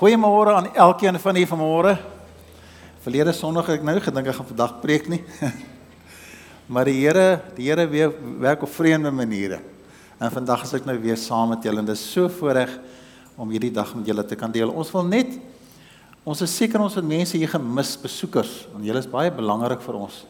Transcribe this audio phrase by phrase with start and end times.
[0.00, 1.90] Goeiemôre aan elkeen van julle vanmôre.
[3.04, 5.18] Verlede Sondag het ek nou gedink ek gaan vandag preek nie.
[6.72, 7.84] maar die Here, die Here
[8.40, 9.58] werk op vreemde maniere.
[10.16, 12.72] En vandag is ek nou weer saam met julle en dit is so voorreg
[13.36, 14.72] om hierdie dag met julle te kan deel.
[14.72, 15.36] Ons wil net
[16.24, 20.00] ons is seker ons het mense hier gemis, besoekers, en julle is baie belangrik vir
[20.00, 20.22] ons.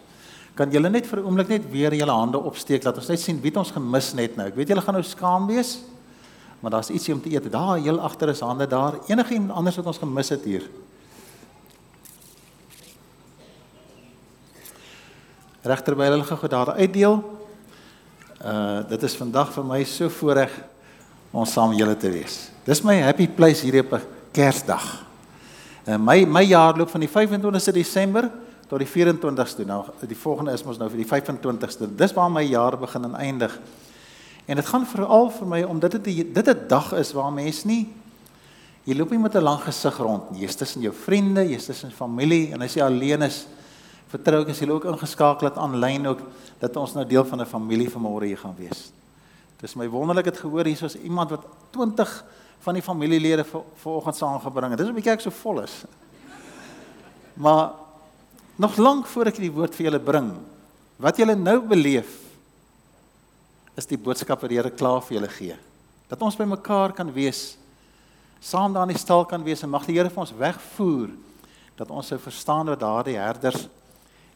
[0.58, 3.38] Kan julle net vir 'n oomblik net weer julle hande opsteek dat ons net sien
[3.38, 4.50] wie het ons gemis net nou.
[4.50, 5.78] Ek weet julle gaan nou skaam wees
[6.60, 7.50] maar daar's ietsie om te eet.
[7.52, 8.98] Daar heel agter is hande daar.
[9.06, 10.68] Enige iemand anders wat ons gemis het hier.
[15.62, 17.20] Regter by hulle gou daar uitdeel.
[18.44, 20.52] Uh dit is vandag vir my so voorreg
[21.30, 22.50] om saam met julle te wees.
[22.64, 24.02] Dis my happy place hier op 'n
[24.32, 25.04] Kersdag.
[25.84, 28.30] En uh, my my jaar loop van die 25ste Desember
[28.68, 29.66] tot die 24ste.
[29.66, 31.88] Nou die volgende is mos nou vir die 25ste.
[31.96, 33.60] Dis waar my jaar begin en eindig.
[34.50, 37.86] En dit gaan veral vir my om dit dit 'n dag is waar mens nie
[38.84, 40.40] jy loop nie met 'n lang gesig rond nie.
[40.40, 43.46] Jy's tussen jou vriende, jy's tussen familie en as jy alleen is,
[44.08, 46.20] vertrou ek as jy ook ingeskakel het aanlyn ook
[46.58, 48.92] dat ons nou deel van 'n familie vanmôre hier gaan wees.
[49.60, 52.24] Dis my wonderlik het gehoor hier soos iemand wat 20
[52.60, 53.44] van die familielede
[53.76, 54.78] vanoggend saamgebring het.
[54.78, 55.84] Dis 'n bietjie ek so vol is.
[57.34, 57.70] Maar
[58.56, 60.32] nog lank voor ek die woord vir julle bring,
[60.96, 62.29] wat julle nou beleef
[63.80, 65.56] is die boodskap wat die Here klaar vir julle gee.
[66.10, 67.54] Dat ons by mekaar kan wees,
[68.40, 71.12] saam daar in die stal kan wees en mag die Here vir ons wegvoer
[71.80, 73.68] dat ons sou verstaan wat daardie herders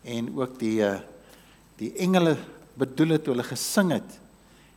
[0.05, 1.01] en ook die eh,
[1.77, 2.37] die engele
[2.79, 4.17] bedoel het toe hulle gesing het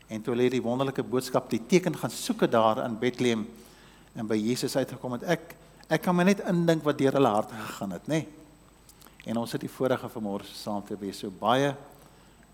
[0.08, 3.46] en toe hulle hierdie wonderlike boodskap die teken gaan soek daar in Bethlehem
[4.16, 5.56] en by Jesus uitgekom het ek
[5.88, 8.28] ek kan my net indink wat deur hulle harte gegaan het nê nee?
[9.31, 11.72] en ons het die voorrege vanmôre saam te wees so baie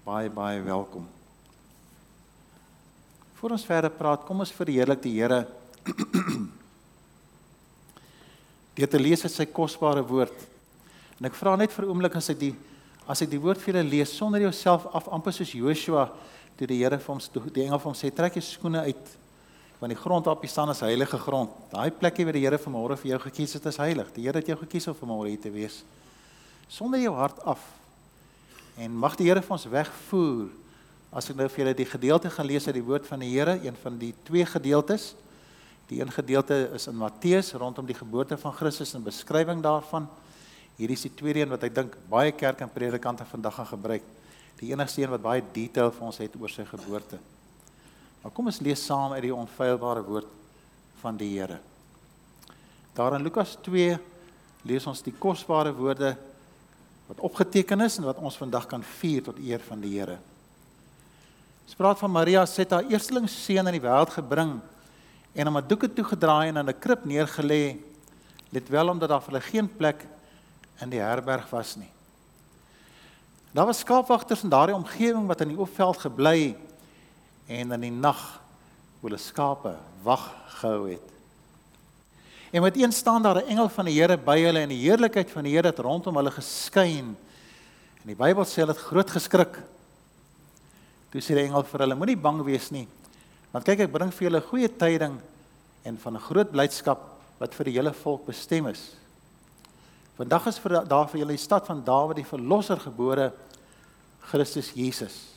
[0.05, 1.09] baie baie welkom
[3.43, 5.41] Voor ons verder praat, kom ons verheerlik die Here.
[8.77, 10.45] Deur te lees uit sy kosbare woord.
[11.19, 12.53] En ek vra net vir 'n oomblik as ek die
[13.03, 16.05] as ek die woord vir julle lees sonder jouself af amper soos Joshua
[16.55, 17.19] toe die Here vir hom
[17.51, 19.11] die engel vir hom sê trek jou skoene uit
[19.81, 21.51] want die grond waarop jy staan is heilige grond.
[21.75, 24.07] Daai plekie waar die Here vanmôre vir jou gekies het is heilig.
[24.15, 25.83] Die Here het jou gekies om vanmôre hier te wees.
[26.69, 27.59] Sonder jou hart af.
[28.79, 30.62] En mag die Here vir ons wegvoer
[31.13, 33.53] As ek nou vir julle die gedeelte gaan lees uit die woord van die Here,
[33.61, 35.11] een van die twee gedeeltes.
[35.91, 40.07] Die een gedeelte is in Matteus rondom die geboorte van Christus en beskrywing daarvan.
[40.79, 44.09] Hierdie is die tweede een wat ek dink baie kerk en predikante vandag gaan gebruik.
[44.57, 47.21] Die enigste een wat baie detail vir ons het oor sy geboorte.
[48.23, 50.33] Maar kom ons lees saam uit die onfeilbare woord
[51.03, 51.61] van die Here.
[52.97, 53.99] Daar in Lukas 2
[54.65, 56.15] lees ons die kosbare woorde
[57.05, 60.17] wat opgeteken is en wat ons vandag kan vier tot eer van die Here.
[61.65, 64.59] Ons praat van Maria se het haar eersteling seun in die wêreld gebring
[65.33, 67.77] en hom 'n doeke toegedraai en in 'n krib neergelê.
[68.51, 70.05] Let wel omdat daar vir hulle geen plek
[70.81, 71.89] in die herberg was nie.
[73.51, 76.55] Daar was skaapwagters in daardie omgewing wat in die oopveld gebly
[77.47, 78.41] en in die nag
[79.01, 81.13] hulle skape wag gehou het.
[82.53, 85.31] En met een staan daar 'n engel van die Here by hulle en die heerlikheid
[85.31, 87.17] van die Here het rondom hulle geskyn.
[88.01, 89.57] En die Bybel sê hulle het groot geskrik.
[91.13, 92.87] Toe sê die engel vir hulle: Moenie bang wees nie.
[93.53, 95.19] Want kyk, ek bring vir julle goeie tyding
[95.85, 97.01] en van 'n groot blydskap
[97.37, 98.95] wat vir die hele volk bestem is.
[100.17, 103.31] Vandag is vir daar vir julle die stad van Dawid die verlosser gebore,
[104.21, 105.33] Christus Jesus.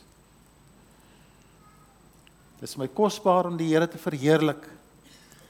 [2.61, 4.69] Dit is my kosbaar om die Here te verheerlik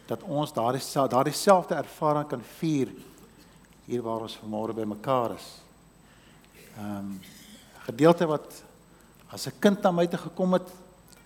[0.08, 2.88] dat ons daardie daardie selfde ervaring kan vier
[3.86, 5.60] hier waar ons vanmôre by mekaar is.
[6.78, 7.20] Ehm um,
[7.86, 8.65] gedeelte wat
[9.30, 10.68] as 'n kind na my toe gekom het,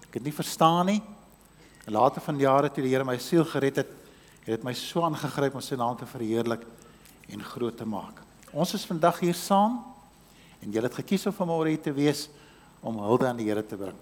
[0.09, 1.03] ek het nie verstaan nie.
[1.87, 3.89] En later van jare toe die Here my siel gered het,
[4.45, 6.65] het dit my so aangegryp om sy naam te verheerlik
[7.29, 8.21] en groot te maak.
[8.53, 9.85] Ons is vandag hier saam
[10.61, 12.29] en julle het gekies om vanmôre hier te wees
[12.81, 13.97] om hulde aan die Here te bring.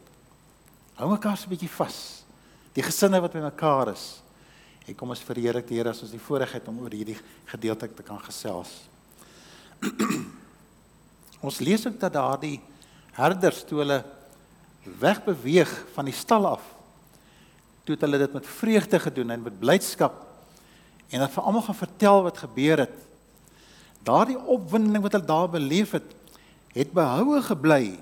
[0.98, 2.24] Hou mekaar so 'n bietjie vas.
[2.74, 4.22] Die gesinne wat by mekaar is.
[4.86, 7.88] En kom ons verheerlik die Here as ons die voorreg het om oor hierdie gedeelte
[7.94, 8.88] te kan gesels.
[11.46, 12.60] ons lees ook dat daardie
[13.18, 14.02] herders toe hulle
[15.00, 16.64] wegbeweeg van die stal af
[17.84, 20.16] toe het hulle dit met vreugde gedoen en met blydskap
[21.08, 22.96] en het vir almal gaan vertel wat gebeur het.
[24.04, 26.14] Daardie opwinding wat hulle daar beleef het
[26.76, 27.96] het behoue gebly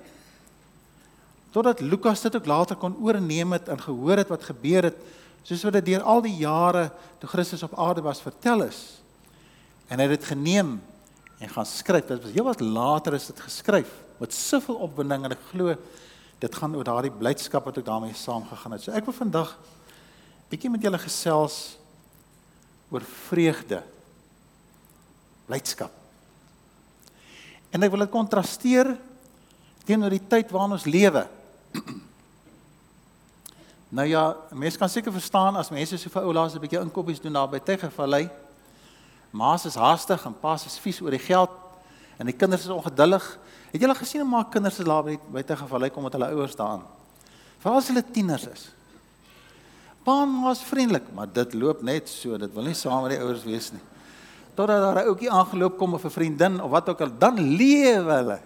[1.54, 4.98] totdat Lukas dit ook later kon oorneem het en gehoor het wat gebeur het
[5.46, 6.90] soos wat dit deur al die jare
[7.22, 8.98] toe Christus op aarde was vertel is.
[9.86, 10.74] En hy het dit geneem
[11.38, 12.10] en gaan skryf.
[12.10, 15.74] Dit was heel wat later is dit geskryf met soveel opwinding en ek glo
[16.40, 18.84] dit gaan oor daardie blydskap wat ek daarmee saamgegaan het.
[18.84, 19.54] So ek wil vandag
[20.50, 21.76] bietjie met julle gesels
[22.92, 23.80] oor vreugde.
[25.46, 25.92] Blydskap.
[27.74, 28.92] En ek wil dit kontrasteer
[29.86, 31.24] teenoor die tyd waarin ons lewe.
[33.96, 37.22] nou ja, mense kan seker verstaan as mense so vir ou laas 'n bietjie inkopies
[37.22, 38.26] doen daar by Tegevallei.
[39.30, 41.65] Maas is haastig en paas is vies oor die geld
[42.16, 43.38] en die kinders is ongeduldig.
[43.72, 46.86] Het julle gesien hoe maak kinders daar by by Tegevallei kom met hulle ouers daaraan?
[47.58, 48.70] Veral as hulle tieners is.
[50.04, 53.44] Pa was vriendelik, maar dit loop net so, dit wil nie saam met die ouers
[53.44, 53.82] wees nie
[54.56, 58.12] totdat daar 'n ouetjie aangeloop kom of 'n vriendin of wat ook al, dan lewe
[58.12, 58.40] hulle.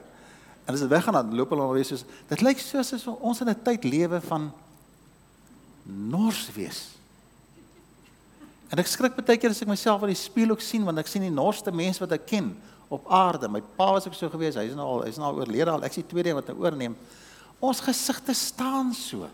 [0.64, 3.48] En as dit weggaan dan loop hulle alweer soos dit lyk soos as ons in
[3.48, 4.52] 'n tyd lewe van
[5.82, 6.88] nors wees.
[8.68, 11.06] En ek skrik baie keer as ek myself in die spieël ook sien want ek
[11.06, 12.56] sien die norste mens wat ek ken
[12.90, 13.48] op aarde.
[13.48, 14.58] My pa was ook so gewees.
[14.58, 15.84] Hy's nou al hy's nou al oorlede al.
[15.86, 16.96] Ek sien tweede wat hy oorneem.
[17.62, 19.28] Ons gesigte staan so.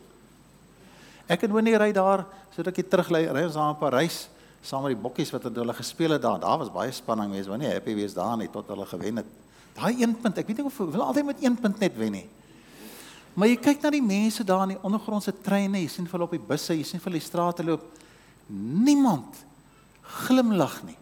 [1.27, 4.27] Ek het wanneer ry daar sodat ek teruglei ry ons daar in Parys
[4.67, 6.41] saam met die bokkies wat hulle gespeel het daar.
[6.43, 9.29] Daar was baie spanning mense, want nie happy wees daar nie tot hulle gewen het.
[9.77, 12.25] Daai een punt, ek weet nie of hulle altyd met een punt net wen nie.
[13.37, 16.35] Maar jy kyk na die mense daar in die ondergrondse treine, jy sien hulle op
[16.35, 17.85] die busse, jy sien hulle die strate loop.
[18.49, 19.39] Niemand
[20.25, 20.97] glimlag nie.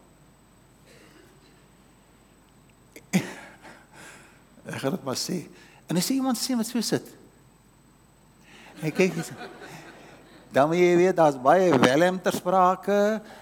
[4.65, 5.45] Ek gaan dit maar sê.
[5.89, 7.09] En as jy iemand sien wat so sit.
[8.81, 9.33] Hy kyk hier.
[10.55, 12.99] Dan moet jy weet daar's baie Willem ter sprake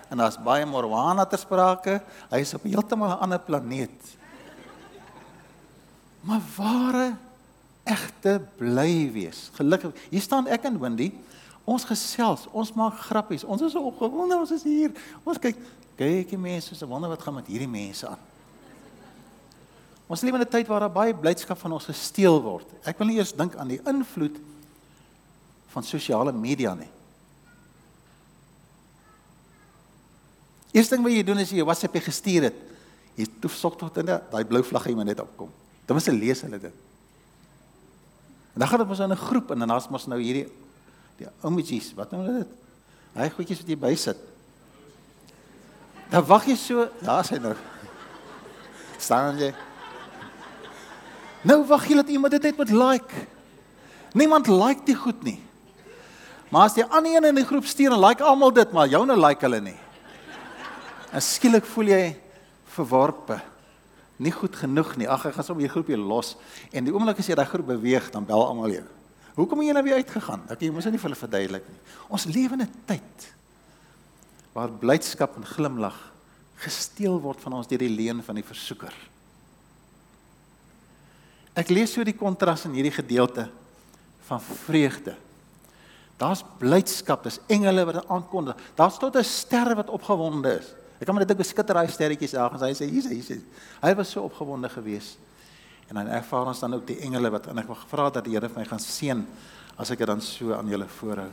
[0.09, 2.01] en daar's baie Morwana ter sprake.
[2.31, 4.17] Hy is op heeltemal 'n ander planeet.
[6.23, 7.17] Maar ware
[7.85, 9.51] egte bly wees.
[9.59, 9.93] Gelukkig.
[10.11, 11.13] Hier staan ek en Wendy.
[11.65, 13.45] Ons gesels, ons maak grappies.
[13.45, 14.91] Ons is opgewonde, ons is hier.
[15.23, 15.57] Ons kyk,
[15.97, 18.32] kyk die mense, so wonder wat gaan met hierdie mense aan.
[20.07, 22.67] Ons leef in 'n tyd waar daar baie blydskap van ons gesteel word.
[22.85, 24.37] Ek wil nie eers dink aan die invloed
[25.69, 26.91] van sosiale media nie.
[30.73, 32.59] Eerste ding wat jy doen is jy WhatsApp jy gestuur het.
[33.17, 35.51] Jy toef sok tot in daai blou vlaggie maar net opkom.
[35.87, 36.73] Dan moet jy lees hulle dit.
[38.55, 40.49] En dan gaan dit mos in 'n groep en dan daar's mos nou hierdie
[41.17, 42.49] die emojis, wat noem hulle dit?
[43.15, 44.17] Hy goedjies wat jy bysit.
[46.11, 47.55] Dan wag jy so, daar's hy nou.
[48.99, 49.55] Staan jy?
[51.43, 53.27] Nou wag jy dat iemand dit net moet like.
[54.15, 55.41] Niemand like dit goed nie.
[56.53, 59.17] Maar as die ander een in die groep stuur en like almal dit, maar joune
[59.17, 59.79] like hulle nie.
[61.13, 62.03] En skielik voel jy
[62.77, 63.41] verworpe.
[64.23, 65.09] Nie goed genoeg nie.
[65.09, 66.37] Ag, ek gaan sommer die groepie los
[66.71, 68.85] en die oomblik as jy daai groep beweeg, dan bel almal jou.
[69.35, 70.45] Hoekom het jy nou weer uitgegaan?
[70.49, 71.81] Dat jy mos nie vir hulle verduidelik nie.
[72.13, 73.33] Ons lewe in 'n tyd
[74.53, 75.97] waar blydskap en glimlag
[76.61, 78.93] gesteel word van ons deur die leuen van die versoeker.
[81.55, 83.49] Ek lees so die kontras in hierdie gedeelte
[84.29, 85.17] van vreugde.
[86.21, 88.57] Daar's blydskap, dis engele wat aankondig.
[88.79, 90.75] Daar's tot 'n ster wat opgewonde is.
[91.01, 93.41] Ek kan maar net dink beskitter daai sterretjies daar en hy sê hier is hy.
[93.83, 95.19] Hy was so opgewonde geweest.
[95.89, 98.33] En dan ervaar ons dan ook die engele wat en ek wil gevra dat die
[98.33, 99.27] Here vir my gaan seën
[99.77, 101.31] as ek dit dan so aan julle voorhou.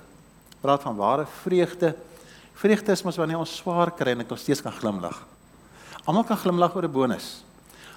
[0.62, 1.96] Praat van ware vreugde.
[2.54, 5.22] Vreugde is mos wanneer ons swaar kry en ek nog steeds kan glimlag.
[6.06, 7.44] Almal kan glimlag oor 'n bonus.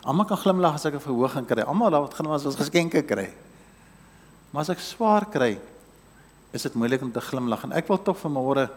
[0.02, 1.62] Almal kan glimlag as ek 'n verhoging kry.
[1.62, 3.31] Almal wat gaan as ons geskenke kry.
[4.50, 5.58] Maar as ek swaar kry,
[6.52, 8.69] is dit moeilik om te glimlag en ek wil tog vanmôre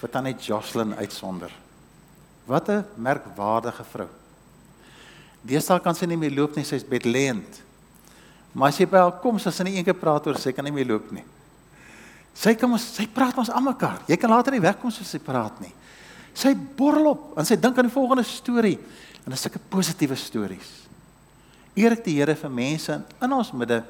[0.00, 1.50] vir tannie Jocelyn uitsonder.
[2.46, 4.08] Wat 'n merkwaardige vrou.
[5.42, 7.62] Deesdae kan sy nie meer loop nie, sy's bedlend.
[8.52, 10.72] Maar as jy by haar kom, sy sê nie eendag praat oor sy kan nie
[10.72, 11.24] meer loop nie.
[12.34, 14.00] Sy kom ons, sy praat ons almekaar.
[14.08, 15.72] Jy kan later nie wegkom soos sy praat nie.
[16.34, 18.78] Sy borrel op en sy dink aan die volgende storie
[19.24, 20.70] en dit is sulke positiewe stories.
[21.78, 23.82] Eer ek die Here vir mense in ons midde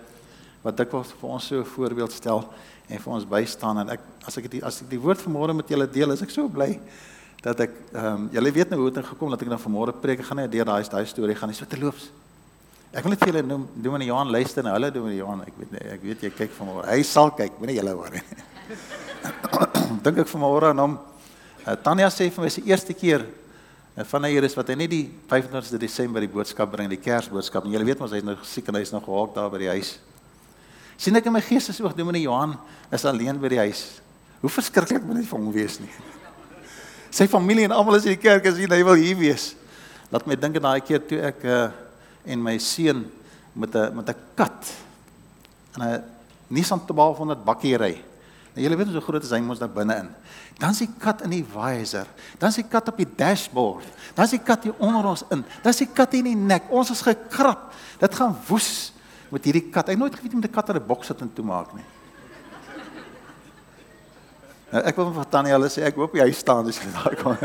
[0.65, 2.45] wat dikwels vir ons so 'n voorbeeld stel
[2.89, 5.69] en vir ons bystaan en ek as ek die as ek die woord vanmôre met
[5.69, 6.79] julle deel, is ek so bly
[7.43, 10.21] dat ek ehm um, julle weet nou hoe dit gekom dat ek nou vanmôre preek.
[10.21, 11.49] Ek gaan net deur daai daai storie gaan.
[11.49, 12.11] Dis so te loops.
[12.93, 14.73] Ek wil net vir julle noem, doen meneer Johan luister nou.
[14.75, 15.43] Hulle doen meneer Johan.
[15.47, 16.89] Ek weet ek weet jy kyk vanmôre.
[16.91, 18.25] Hy sal kyk, moenie julle hoor nie.
[20.05, 20.99] Dink ek vanmôre aan hom.
[21.65, 23.25] Uh, Tanya sê vir my se eerste keer
[23.97, 27.65] van hy hier is wat hy net die 25de Desember die boodskap bring, die Kersboodskap.
[27.67, 29.99] En julle weet mos hy's nou siek en hy's nog gehok daar by die huis.
[31.01, 32.59] sien ek in my gees is oog doen meneer Johan
[32.93, 34.01] is alleen by die huis.
[34.43, 35.89] Hoe verskriklik moet dit vir hom wees nie.
[37.17, 39.55] Sy familie en almal is in die kerk as hy wil hier wees.
[40.13, 41.71] Laat my dink aan daai keer toe ek uh,
[42.29, 43.07] en my seun
[43.57, 44.73] met 'n met 'n kat
[45.77, 46.05] in 'n
[46.51, 47.95] Nissan Tobaal van 'n bakkie ry.
[48.55, 50.09] Nou julle weet hoe groot is hy mos daar binne in.
[50.59, 52.09] Dan is die kat in die visor.
[52.39, 53.87] Dan is die kat op die dashboard.
[54.17, 55.45] Dan is die kat hier onder ons in.
[55.63, 56.67] Dan is die kat in die nek.
[56.75, 57.71] Ons is gekrap.
[58.01, 58.91] Dit gaan woes
[59.31, 59.93] met hierdie kat.
[59.93, 61.87] Ek nooit geweet om 'n kat in 'n boks sit en toe maak nie.
[64.71, 67.37] Nou ek wil vir Tannie hulle sê ek hoop hy staan as jy daar kom.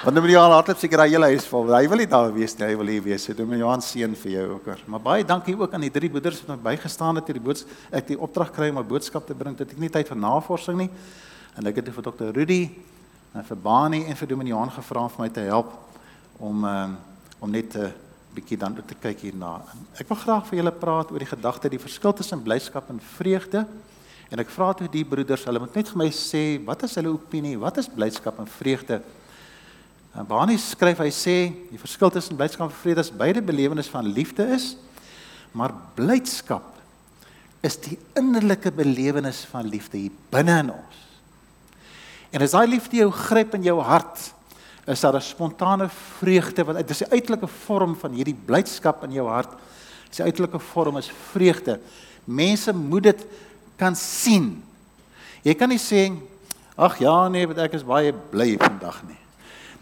[0.00, 1.66] Want moet jy al hardloop seker daai hele huis vol.
[1.76, 3.26] Hy wil nie daar wees nie, hy wil hier wees.
[3.28, 4.68] Dit moet Johan seën vir jou ook.
[4.88, 7.74] Maar baie dankie ook aan die drie broeders wat my bygestaan het hierdie boodskap.
[8.00, 9.58] Ek die opdrag kry om 'n boodskap te bring.
[9.58, 10.88] Dit ek nie tyd vir navorsing nie.
[11.58, 12.32] En ek het vir Dr.
[12.32, 12.70] Rudy
[13.34, 15.68] en vir Bani en vir Dominee Johan gevra om my te help
[16.38, 16.96] om um,
[17.38, 17.90] om net 'n uh,
[18.34, 19.60] bietjie dan te kyk hierna.
[20.00, 23.66] Ek wil graag vir julle praat oor die gedagte die verskil tussen blydskap en vreugde.
[24.30, 27.12] En ek vra toe die broeders, hulle moet net vir my sê wat is hulle
[27.12, 27.58] opinie?
[27.58, 29.02] Wat is blydskap en vreugde?
[30.14, 31.36] En Bani skryf hy sê
[31.70, 34.74] die verskil tussen blydskap en vrede is beide belewenisse van liefde is,
[35.54, 36.66] maar blydskap
[37.62, 40.98] is die innerlike belewenis van liefde hier binne in ons.
[42.30, 44.30] En as daai liefde jou gryp in jou hart,
[44.86, 45.88] is daar 'n spontane
[46.18, 49.50] vreugde wat dit is die uiterlike vorm van hierdie blydskap in jou hart.
[50.10, 51.80] Sy uiterlike vorm is vreugde.
[52.24, 53.26] Mense moet dit
[53.76, 54.62] kan sien.
[55.42, 56.12] Jy kan nie sê
[56.76, 59.20] ag ja nee, want ek is baie bly vandag nie.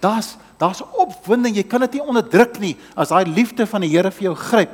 [0.03, 1.55] Daar's daar's opwinding.
[1.55, 4.73] Jy kan dit nie onderdruk nie as daai liefde van die Here vir jou gryp.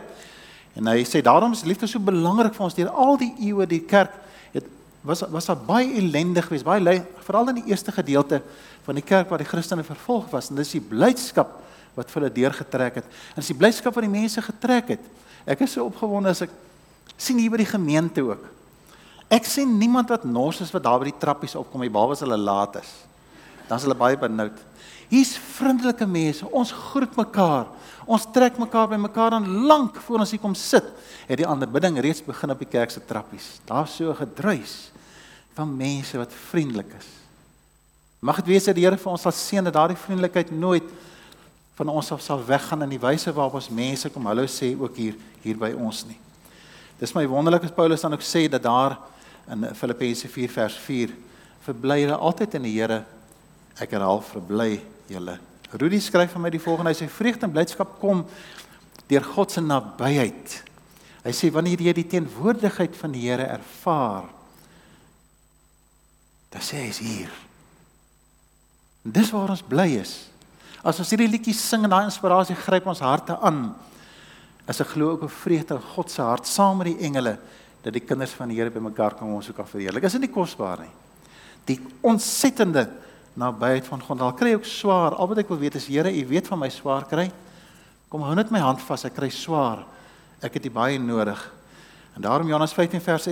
[0.74, 3.82] En hy sê daarom is liefde so belangrik vir ons deur al die eeue die
[3.84, 4.14] kerk
[4.54, 4.66] het
[5.04, 8.40] was was daar baie ellendig geweest, baie veral in die eerste gedeelte
[8.86, 11.52] van die kerk waar die Christene vervolg was en dis die blydskap
[11.94, 13.06] wat vir hulle deurgetrek het.
[13.36, 15.04] En dis die blydskap wat die mense getrek het.
[15.46, 16.52] Ek is so opgewonde as ek
[17.16, 18.48] sien hier by die gemeente ook.
[19.32, 22.40] Ek sien niemand wat nors is wat daar by die trappies opkom, die babas hulle
[22.40, 22.90] laat is.
[23.68, 24.56] Dan's hulle baie benoud.
[25.08, 26.46] Hier's vriendelike mense.
[26.50, 27.68] Ons groet mekaar.
[28.04, 30.84] Ons trek mekaar by mekaar aan lank voor ons hier kom sit.
[31.28, 33.60] Het die aanbidding reeds begin op die kerk se trappies.
[33.68, 34.90] Daar's so 'n gedruis
[35.54, 37.06] van mense wat vriendelik is.
[38.20, 40.84] Mag dit wees dat die Here vir ons sal seën dat daardie vriendelikheid nooit
[41.74, 44.96] van ons af sal weggaan in die wyse waarop ons mense kom hallo sê ook
[44.96, 46.18] hier hier by ons nie.
[46.98, 48.98] Dis my wonderlik as Paulus dan ook sê dat daar
[49.50, 51.10] in Filippense 4 vers 4
[51.66, 53.02] verbly hulle altyd in die Here.
[53.80, 54.78] Ek herhaal verbly
[55.10, 55.38] julle.
[55.74, 58.22] Rudy skryf vir my die volgende: Hy sê vreugde en blydskap kom
[59.10, 60.60] deur God se nabyheid.
[61.24, 64.28] Hy sê wanneer jy die teenwoordigheid van die Here ervaar,
[66.52, 67.32] dan sê hy is hier.
[69.04, 70.14] En dis waar ons bly is.
[70.84, 73.70] As ons hierdie liedjies sing en daai inspirasie gryp ons harte aan,
[74.68, 77.38] is ek glo ook 'n vreugde in God se hart saam met die engele
[77.82, 80.04] dat die kinders van die Here bymekaar kom om ons ook kan verheerlik.
[80.04, 80.92] Is dit nie kosbaar nie?
[81.64, 82.88] Die ontsettende
[83.38, 84.22] nabyheid van God.
[84.22, 86.70] Al kry ek swaar, al wat ek wil weet is Here, U weet van my
[86.72, 87.28] swaar kry.
[88.12, 89.84] Kom hou net my hand vas, ek kry swaar.
[90.44, 91.40] Ek het U baie nodig.
[92.14, 93.28] En daarom Johannes 15 vers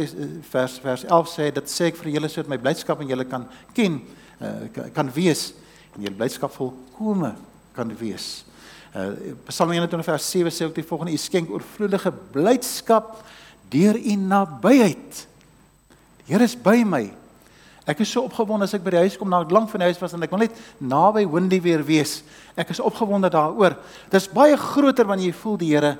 [0.50, 3.44] vers vers 11 sê dit sê ek vir julle sodat my blydskap en julle kan
[3.76, 4.00] ken
[4.42, 5.52] uh, kan wees
[5.94, 7.30] en julle blydskap volkome
[7.76, 8.42] kan wees.
[8.90, 9.12] Uh,
[9.46, 13.20] Psalm 21 vers 7 sê ook die volgende: U skenk oorvloedige blydskap
[13.70, 15.26] deur U nabyheid.
[16.26, 17.06] Die Here is by my.
[17.86, 19.88] Ek is so opgewonde as ek by die huis kom na ek lank van die
[19.90, 22.20] huis was en ek wil net naby Windy weer wees.
[22.54, 23.74] Ek is opgewonde daaroor.
[24.06, 25.96] Dit is baie groter wanneer jy voel die Here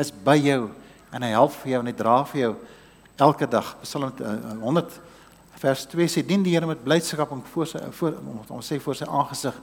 [0.00, 0.72] is by jou
[1.14, 2.50] en hy help vir jou en hy dra vir jou
[3.22, 3.70] elke dag.
[3.84, 4.10] Psalm
[4.64, 4.98] 100
[5.60, 8.18] vers 2 sê dien die Here met blydskap om voor sy voor
[8.48, 9.54] om sê voor sy aangesig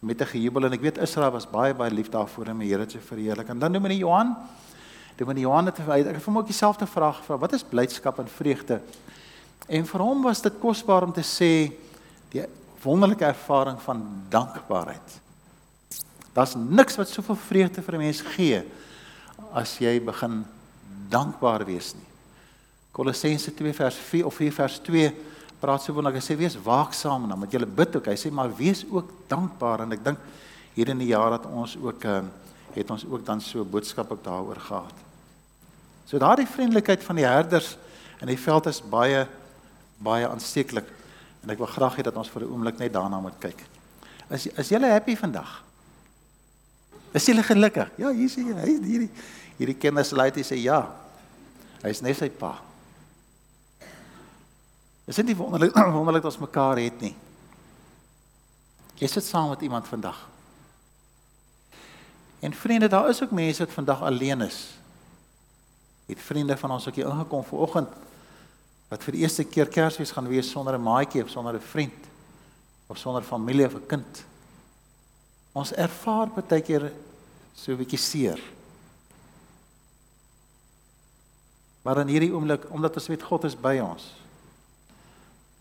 [0.00, 2.86] met 'n gejubel en ek weet Israel was baie baie lief daarvoor om die Here
[2.86, 3.48] te verheerlik.
[3.48, 4.36] En dan noem hy Johan.
[5.18, 7.36] Moet Johan het ek het hom ook dieselfde vraag gevra.
[7.36, 8.80] Wat is blydskap en vreugde?
[9.68, 11.72] En vir hom was dit kosbaar om te sê
[12.32, 12.44] die
[12.82, 15.18] wonderlike ervaring van dankbaarheid.
[16.32, 18.62] Daar's niks wat soveel vreugde vir 'n mens gee
[19.52, 20.44] as jy begin
[21.08, 22.06] dankbaar wees nie.
[22.92, 25.12] Kolossense 2 vers 4 of 4 vers 2
[25.60, 26.22] praat so wonderlik.
[26.22, 28.06] Hy sê wees waaksaam en dan moet jy bid ook.
[28.06, 30.18] Hy sê maar wees ook dankbaar en ek dink
[30.74, 32.22] hier in die jaar dat ons ook uh,
[32.74, 34.94] het ons ook dan so boodskap ook daaroor gehad.
[36.06, 37.76] So daardie vriendelikheid van die herders
[38.20, 39.26] in die veld is baie
[40.00, 40.88] baie aansteeklik
[41.44, 43.60] en ek wil graag hê dat ons vir 'n oomblik net daarna moet kyk.
[44.30, 45.62] Is is julle happy vandag?
[47.12, 47.90] Is julle gelukkig?
[47.98, 49.10] Ja, hier sien jy, hy hierdie
[49.58, 50.88] hierdie kinders laat hy sê ja.
[51.82, 52.60] Hy's net sy pa.
[55.06, 57.14] Is dit nie wonderlik wonderlik dat ons mekaar het nie?
[59.00, 60.28] Jy sit saam met iemand vandag.
[62.40, 64.78] En vriende, daar is ook mense wat vandag alleen is.
[66.06, 67.88] Het vriende van ons ook hier ingekom vanoggend
[68.90, 72.04] wat vir die eerste keer Kersfees gaan wees sonder 'n maatjie of sonder 'n vriend
[72.88, 74.24] of sonder familie of 'n kind.
[75.52, 76.92] Ons ervaar baie keer
[77.54, 78.40] so 'n bietjie seer.
[81.82, 84.12] Maar in hierdie oomblik, omdat ons weet God is by ons,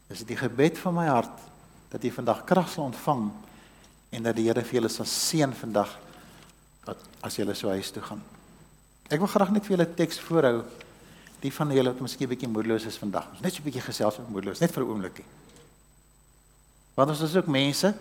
[0.10, 1.40] is dit die gebed van my hart
[1.90, 3.32] dat jy vandag krag sal ontvang
[4.10, 5.98] en dat die Here vir julle sal seën vandag
[6.86, 8.22] dat as julle so huis toe gaan.
[9.10, 10.64] Ek wil graag net vir julle teks voorhou
[11.40, 13.28] die van julle wat miskien 'n bietjie moedeloos is vandag.
[13.42, 15.26] Net so 'n bietjie gesels met moedeloos, net vir 'n oombliekie.
[16.96, 17.94] Want ons is ook mense.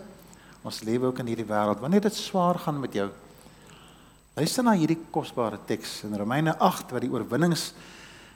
[0.61, 1.79] ons lewe ook in hierdie wêreld.
[1.79, 3.09] Wanneer dit swaar gaan met jou,
[4.35, 7.73] luister na hierdie kosbare teks in Romeine 8 wat die oorwinnings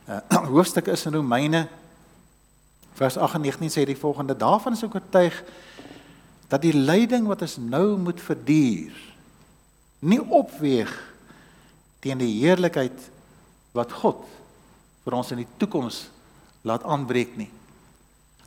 [0.08, 0.20] uh,
[0.56, 1.68] hoofstuk is in Romeine
[2.94, 5.44] vers 8 en 19 sê die volgende: Daarvan is ek oortuig
[6.48, 8.94] dat die lyding wat ons nou moet verduur
[10.04, 10.92] nie opweeg
[12.04, 13.10] teen die heerlikheid
[13.74, 14.22] wat God
[15.04, 16.08] vir ons in die toekoms
[16.64, 17.50] laat aanbreek nie.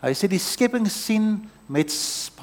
[0.00, 1.36] Hy sê die skepping sien
[1.72, 1.92] met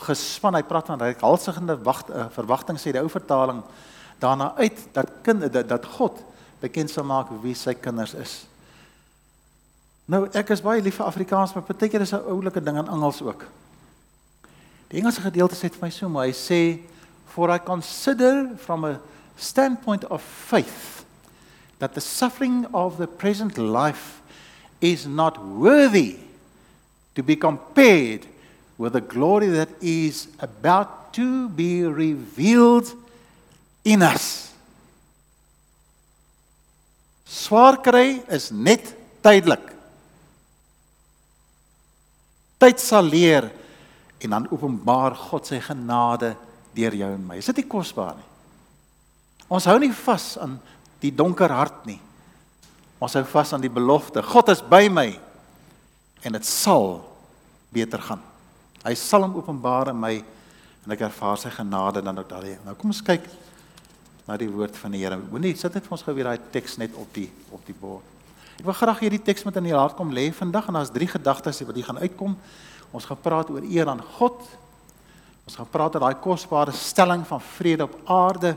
[0.04, 3.62] gespan, hy praat van reikhalsigende wag uh, verwagting sê die ou vertaling
[4.22, 6.20] daarna uit dat kind dat, dat God
[6.64, 8.34] bekend sal maak wie sy kinders is.
[10.08, 13.22] Nou ek is baie lief vir Afrikaans, maar partykeer is 'n oulike ding in Engels
[13.22, 13.46] ook.
[14.90, 16.80] Die Engelse gedeelte sê vir my so mooi, hy sê
[17.26, 19.00] for I consider from a
[19.38, 21.06] standpoint of faith
[21.80, 24.22] that the suffering of the present life
[24.82, 26.18] is not worthy
[27.16, 28.26] to be compared
[28.78, 32.92] with the glory that is about to be revealed
[33.86, 34.52] in us.
[37.26, 39.72] Swaar kry is net tydelik.
[42.62, 43.50] Tyd sal leer
[44.24, 46.34] en dan openbaar God sy genade
[46.76, 47.40] deur jou en my.
[47.42, 48.30] Is dit nie kosbaar nie?
[49.54, 50.56] Ons hou nie vas aan
[51.04, 52.00] die donker hart nie.
[53.04, 54.24] Ons hou vas aan die belofte.
[54.24, 55.10] God is by my
[56.24, 57.02] en dit sal
[57.74, 58.22] beter gaan.
[58.84, 60.14] Hy sal hom openbaar in my
[60.84, 62.56] en ek ervaar sy genade dan ook daardie.
[62.64, 63.28] Nou kom ons kyk
[64.28, 65.20] na die woord van die Here.
[65.20, 68.08] Moenie sit net vir ons gou weer daai teks net op die op die bord.
[68.60, 71.10] Ek wil graag hierdie teks met in die hart kom lê vandag en daar's drie
[71.10, 72.36] gedagtes wat hier gaan uitkom.
[72.94, 74.38] Ons gaan praat oor eer aan God.
[75.44, 78.54] Ons gaan praat oor daai kosbare stelling van vrede op aarde.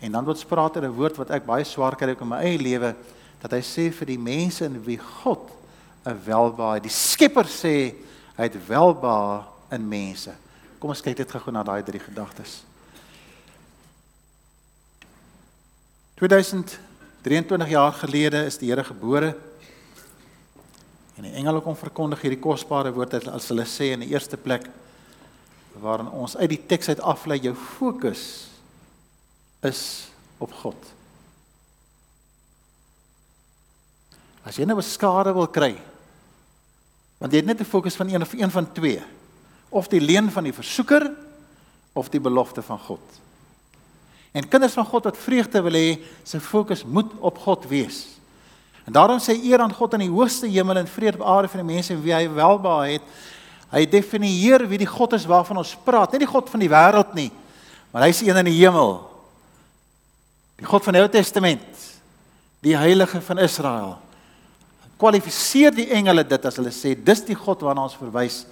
[0.00, 2.58] En dan word spraak oor 'n woord wat ek baie swaar kry in my eie
[2.58, 2.94] lewe
[3.40, 5.50] dat hy sê vir die mense in wie God
[6.04, 7.94] 'n welbaar, die Skepper sê
[8.36, 10.32] hy het welbaar in mense.
[10.78, 12.62] Kom ons kyk dit gou na daai drie gedagtes.
[16.16, 19.34] 2023 jaar gelede is die Here gebore.
[21.16, 24.68] En die engele kom verkondig hierdie kosbare woord as hulle sê in die eerste plek
[25.76, 28.55] waarin ons uit die teks uit aflei jou fokus
[29.60, 30.76] is op God.
[34.46, 35.76] As jy nou 'n skare wil kry,
[37.18, 39.02] want jy het net 'n fokus van een of een van twee,
[39.68, 41.10] of die leen van die versoeker
[41.92, 43.00] of die belofte van God.
[44.32, 48.06] En kinders van God wat vreugde wil hê, se fokus moet op God wees.
[48.84, 51.62] En daarom sê eer aan God in die hoogste hemel en vrede op aarde vir
[51.62, 53.02] die mense wie hy welbehaag het.
[53.72, 57.14] Hy definieer wie die God is waarvan ons praat, nie die God van die wêreld
[57.14, 57.30] nie,
[57.90, 59.15] maar hy is een in die hemel.
[60.56, 61.64] Die God van die Ou Testament,
[62.64, 63.96] die heilige van Israel.
[64.96, 68.44] Kwalifiseer die engele dit as hulle sê dis die God waarna ons verwys.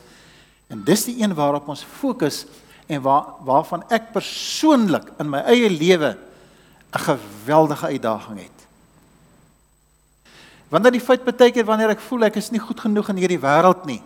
[0.68, 2.44] En dis die een waarop ons fokus
[2.86, 6.16] en waar waarvan ek persoonlik in my eie lewe
[6.94, 8.58] 'n geweldige uitdaging het.
[10.68, 13.40] Wanneer die feit baie keer wanneer ek voel ek is nie goed genoeg in hierdie
[13.40, 14.02] wêreld nie,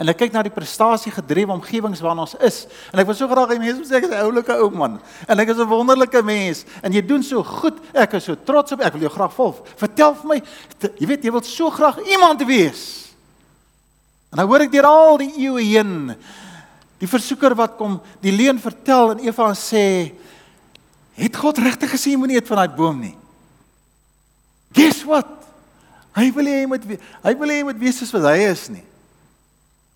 [0.00, 2.62] En ek kyk na die prestasie gedrewe omgewings waarin ons is.
[2.92, 5.00] En ek wil so graag hê mense moet sê ek is 'n oulike ou man.
[5.28, 6.64] En ek is 'n wonderlike mens.
[6.82, 7.76] En jy doen so goed.
[7.92, 8.80] Ek is so trots op.
[8.80, 9.60] Ek wil jou graag volg.
[9.76, 10.42] Vertel vir my,
[10.98, 13.12] jy weet jy wil so graag iemand wees.
[14.32, 16.16] En nou hoor ek deur al die eeue heen
[17.02, 20.14] die versoeker wat kom, die leuen vertel en Eva sê,
[21.14, 23.16] "Het God regtig gesê jy moenie eet van daai boom nie?"
[24.72, 25.26] Guess what?
[26.14, 26.82] Hy wil hê jy moet
[27.24, 28.84] hy wil hê jy moet wees soos wat hy is nie.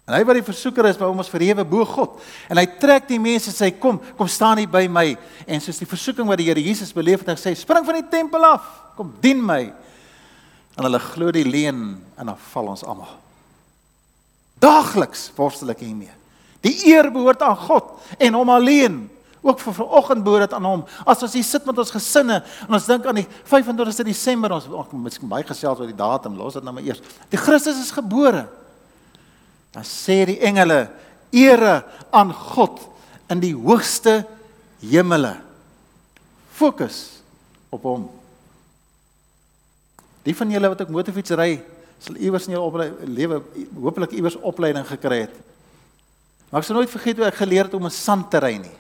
[0.07, 2.21] En hy wat die versoeker is, hom ons verhewe bo God.
[2.47, 5.09] En hy trek die mense sê kom, kom staan hier by my.
[5.51, 8.07] En soos die versoeking wat die Here Jesus beleef het, hy sê spring van die
[8.13, 9.65] tempel af, kom dien my.
[10.79, 13.11] En hulle glo die leuen en dan val ons almal.
[14.63, 16.13] Daagliks worstel ek hiermee.
[16.65, 17.91] Die eer behoort aan God
[18.23, 19.01] en hom alleen.
[19.47, 20.85] Ook vir vanoggend behoort dit aan hom.
[21.07, 24.95] As ons hier sit met ons gesinne en ons dink aan die 25ste Desember, ons
[24.95, 27.03] miskien baie gesels oor die datum, los dit nou maar eers.
[27.35, 28.47] Die Christus is gebore.
[29.77, 30.87] Dan sê die engele
[31.37, 32.81] ere aan God
[33.29, 34.23] in die hoogste
[34.81, 35.35] hemele.
[36.57, 37.21] Fokus
[37.69, 38.07] op hom.
[40.25, 41.51] Die van julle wat ek motorfiets ry,
[42.01, 42.65] sal iewers in jou
[43.05, 43.43] lewe
[43.77, 45.37] hopelik iewers opleiding gekry het.
[46.49, 48.77] Maar ek sal nooit vergeet hoe ek geleer het om 'n sand te ry nie.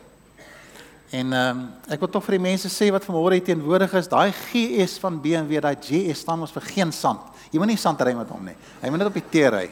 [1.12, 4.08] En ehm um, ek wil tog vir die mense sê wat vanmôre hier teenwoordig is,
[4.08, 7.20] daai GS van BMW, daai GS staan ons vir geen sand.
[7.52, 8.56] Jy moet nie sand ry met hom nie.
[8.80, 9.70] Hy moet net op die teer ry.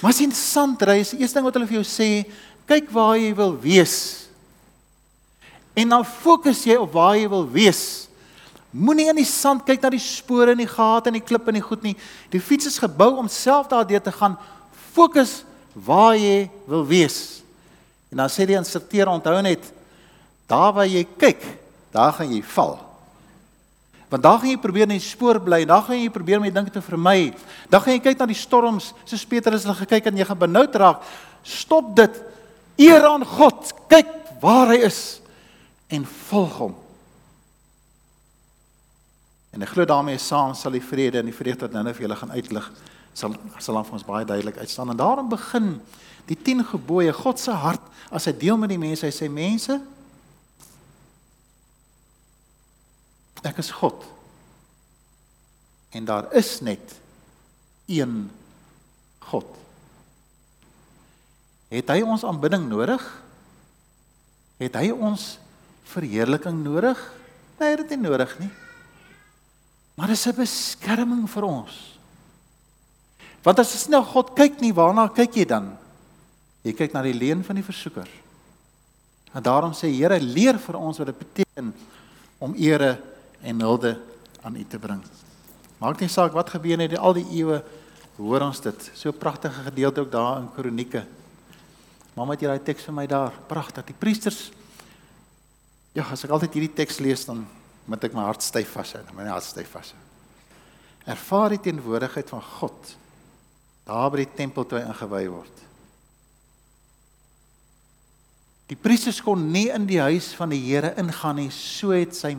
[0.00, 2.08] Maar as jy in sand ry, is die eerste ding wat hulle vir jou sê,
[2.68, 3.98] kyk waar jy wil wees.
[5.74, 7.82] En dan fokus jy op waar jy wil wees.
[8.74, 11.60] Moenie in die sand kyk na die spore en die gate en die klippe en
[11.60, 11.94] die goed nie.
[12.32, 14.34] Die fiets is gebou om self daardeur te gaan.
[14.94, 15.42] Fokus
[15.74, 17.44] waar jy wil wees.
[18.10, 19.70] En dan sê die instrukteur onthou net
[20.50, 21.42] daar waar jy kyk,
[21.94, 22.76] daar gaan jy val.
[24.14, 26.68] Want daar gaan jy probeer net spoor bly, daar gaan jy probeer om die ding
[26.70, 27.32] te vermy.
[27.66, 30.76] Dan gaan jy kyk na die storms, soos Petrus hulle gekyk en jy gaan benoud
[30.78, 31.00] raak.
[31.42, 32.20] Stop dit.
[32.78, 33.72] Eer aan God.
[33.90, 35.00] Kyk waar hy is
[35.90, 36.76] en volg hom.
[39.50, 42.18] En ek glo daarmee saam sal die vrede en die vrede wat nou vir julle
[42.22, 42.70] gaan uitlig
[43.14, 44.94] sal sal aan vir ons baie duidelik uitstaan.
[44.94, 45.72] En daarom begin
[46.30, 47.82] die 10 gebooie God se hart
[48.14, 49.06] as hy deel met die mense.
[49.06, 49.80] Hy sê mense
[53.44, 54.04] ek is God.
[55.94, 56.96] En daar is net
[57.86, 58.30] een
[59.30, 59.46] God.
[61.68, 63.02] Het hy ons aanbidding nodig?
[64.62, 65.38] Het hy ons
[65.90, 66.98] verheerliking nodig?
[67.58, 68.50] Nee, dit is nie nodig nie.
[69.94, 71.98] Maar dit is 'n beskerming vir ons.
[73.42, 75.76] Want as jy nou God kyk nie, waarna kyk jy dan?
[76.62, 78.08] Jy kyk na die leen van die versoeker.
[79.34, 81.74] En daarom sê Here, leer vir ons wat dit beteken
[82.38, 82.98] om ere
[83.44, 83.94] en hulde
[84.42, 85.02] aan U te bring.
[85.78, 87.60] Maak nie saak wat gebeur het al die eeue,
[88.16, 88.90] hoor ons dit.
[88.96, 91.04] So pragtige gedeelte ook daar in Kronieke.
[92.14, 93.34] Mamma het daai teks vir my daar.
[93.50, 93.88] Pragtig.
[93.90, 94.50] Die priesters
[95.94, 97.44] Ja, as ek altyd hierdie teks lees dan
[97.86, 99.98] moet ek my hart styf vashou, my hart styf vashou.
[101.06, 102.94] Ervaar die teenwoordigheid van God
[103.86, 105.60] daar by die tempel toe ingewy word.
[108.70, 112.32] Die priesters kon nie in die huis van die Here ingaan nie, so het sy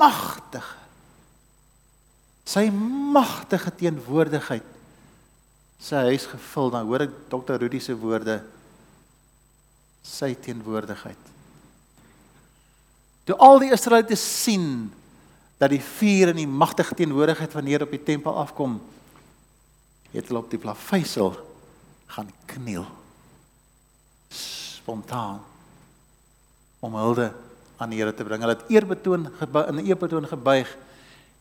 [0.00, 0.78] magtige
[2.50, 2.66] sy
[3.14, 4.66] magtige teenwoordigheid
[5.80, 6.72] sy huis gevul.
[6.74, 7.60] Dan hoor ek Dr.
[7.62, 8.40] Rudy se woorde
[10.04, 11.28] sy teenwoordigheid.
[13.28, 14.88] Toe al die Israeliete sien
[15.60, 18.78] dat die vuur en die magtige teenwoordigheid van Here op die tempel afkom,
[20.10, 21.36] het hulle op die plaveisel
[22.10, 22.88] gaan kniel.
[24.80, 25.40] Spontaan
[26.80, 27.30] om hulde
[27.80, 28.42] aan die Here te bring.
[28.44, 29.28] Hulle het eerbetoon
[29.72, 30.70] in eerbetoon gebuig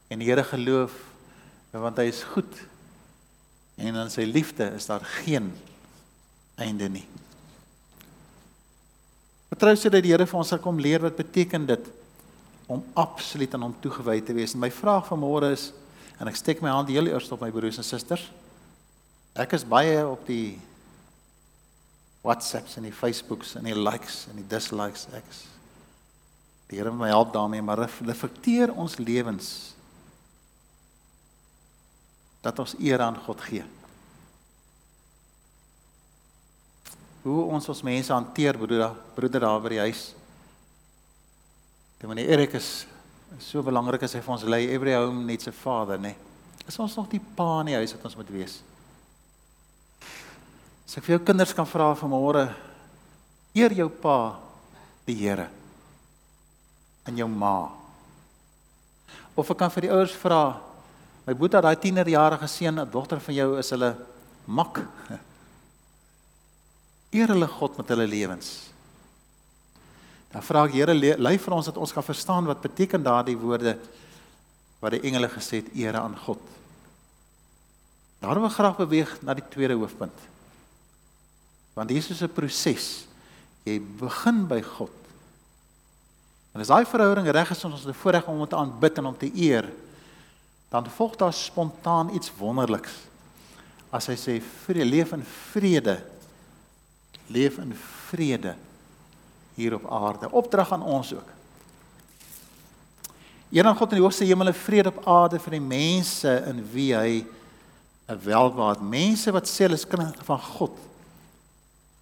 [0.08, 0.96] en die Here geloof
[1.72, 2.54] want hy is goed.
[3.80, 5.52] En in sy liefde is daar geen
[6.60, 7.06] einde nie.
[9.50, 11.92] Vertrou sê dat die Here vir ons sal kom leer wat beteken dit
[12.70, 14.54] om absoluut aan hom toegewy te wees.
[14.54, 15.72] En my vraag vanmôre is
[16.20, 18.28] en ek steek my hand heel eers op my broers en susters.
[19.40, 20.60] Ek is baie op die
[22.22, 25.28] WhatsApps en die Facebooks en die likes en die dislikes ek.
[26.70, 29.74] Die Here moet my help daarmee, maar reflekteer ons lewens
[32.44, 33.66] dat ons eer aan God gee.
[37.24, 40.04] hoe ons ons mense hanteer broeder broeder daar by die huis.
[42.00, 42.88] Die meneer Erik is
[43.44, 46.14] so belangrik as hy vir ons lei every home needs a father, nê.
[46.16, 46.28] Nee.
[46.70, 48.60] Is ons nog die pa in die huis wat ons moet wees?
[50.90, 52.48] As ek vir jou kinders kan vra vanmôre
[53.54, 54.40] eer jou pa
[55.06, 55.46] die Here
[57.06, 57.70] en jou ma.
[59.38, 60.40] Of ek kan vir die ouers vra
[61.28, 63.92] my boetie daai tienerjarige seun, 'n dogter van jou is hulle
[64.48, 64.82] mak.
[67.14, 68.74] Eer hulle God met hulle lewens.
[70.34, 73.78] Dan vra ek Here lei vir ons dat ons kan verstaan wat beteken daardie woorde
[74.82, 76.42] wat die engele gesê het ere aan God.
[78.22, 80.39] Daarom wil ek graag beweeg na die tweede hoofpunt.
[81.80, 83.08] Want hier is 'n proses.
[83.64, 84.92] Jy begin by God.
[86.52, 89.18] En as daai verhouding reg is, ons het voorreg om hom te aanbid en hom
[89.18, 89.70] te eer,
[90.70, 92.92] dan volg daar spontaan iets wonderliks.
[93.92, 96.04] As hy sê vrede leef in vrede
[97.28, 97.74] leef in
[98.10, 98.56] vrede
[99.56, 100.32] hier op aarde.
[100.32, 101.30] Opdrag aan ons ook.
[103.52, 107.26] Eendag God in die hoogste hemel vrede op aarde vir die mense in wie hy
[108.10, 110.89] 'n welwaard mense wat sê hulle is kinders van God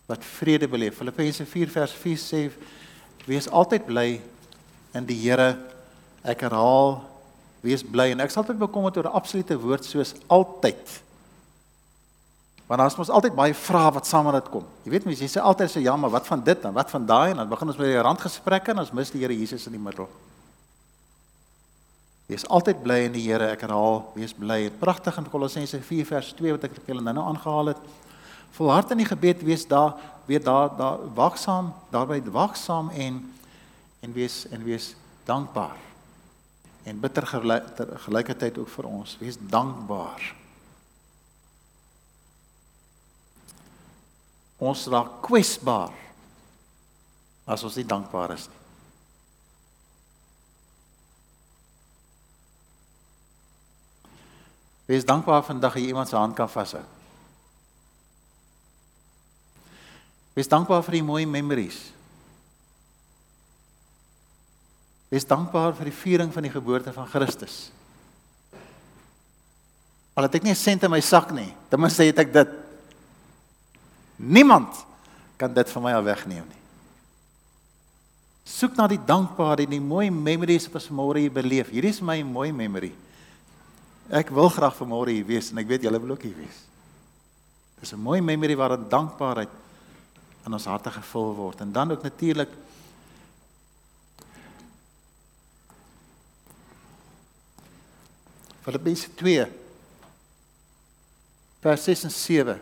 [0.08, 0.98] wat vrede beleef.
[0.98, 2.42] Filippense 4 vers 4 sê
[3.28, 4.08] wees altyd bly
[4.96, 5.58] in die Here.
[6.24, 7.02] Ek herhaal
[7.64, 11.04] wees bly en ek sal altyd bekommerd oor 'n absolute woord soos altyd.
[12.68, 14.64] Want daar's mos altyd baie vrae wat saam met dit kom.
[14.84, 16.74] Jy weet mens, jy sê altyd so ja, maar wat van dit dan?
[16.74, 17.32] Wat van daai?
[17.32, 19.80] En dan begin ons met die randgesprekke en ons mis die Here Jesus in die
[19.80, 20.08] middel.
[22.28, 23.52] Wees altyd bly in die Here.
[23.52, 24.70] Ek herhaal, wees bly.
[24.70, 27.78] Pragtig in Kolossense 4 vers 2 wat ek vir julle nou-nou aangehaal het.
[28.58, 29.94] Volhard in die gebed, wees daar,
[30.26, 33.22] weet daar, daar wagsaam, daarby wagsaam en
[34.00, 35.78] en wees en wees dankbaar.
[36.84, 37.26] En bitter
[38.08, 39.18] gelykertyd ook vir ons.
[39.20, 40.36] Wees dankbaar.
[44.58, 45.94] ons raak kwesbaar
[47.48, 48.56] as ons nie dankbaar is nie.
[54.88, 56.84] Wees dankbaar vandag dat jy iemand se hand kan vashou.
[60.38, 61.80] Wees dankbaar vir die mooi memories.
[65.10, 67.72] Wees dankbaar vir die viering van die geboorte van Christus.
[70.14, 72.50] Al het ek nie 'n sent in my sak nie, ten minste het ek dit.
[74.18, 74.86] Niemand
[75.38, 76.64] kan dit van my af wegneem nie.
[78.46, 81.70] Soek na die dankbaarheid en die mooi memories wat ons môre hier beleef.
[81.70, 82.94] Hierdie is my mooi memory.
[84.10, 86.66] Ek wil graag vanmôre hier wees en ek weet julle wil ook hier wees.
[87.80, 89.50] Dis 'n mooi memory waarin dankbaarheid
[90.48, 91.62] in ons harte gevul word.
[91.62, 92.50] En dan ook natuurlik
[98.64, 99.46] Filippense 2
[101.64, 102.62] vers 6 en 7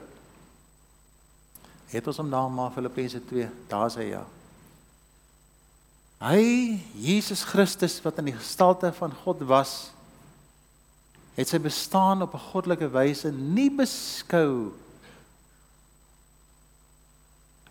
[1.86, 4.24] Het ons hom daar maar Filippense 2 daar sê ja.
[6.26, 6.41] Hy
[6.98, 9.76] Jesus Christus wat in die gestalte van God was
[11.36, 14.74] het sy bestaan op 'n goddelike wyse nie beskou